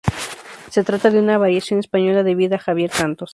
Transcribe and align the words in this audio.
Se 0.71 0.83
trata 0.83 1.11
de 1.11 1.19
una 1.19 1.37
variación 1.37 1.79
española 1.79 2.23
debida 2.23 2.55
a 2.55 2.59
Javier 2.59 2.89
Santos. 2.89 3.29